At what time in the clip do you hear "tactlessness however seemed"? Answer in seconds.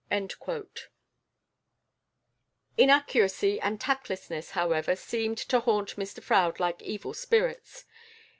3.79-5.37